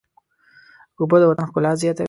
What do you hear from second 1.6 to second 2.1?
زیاتوي.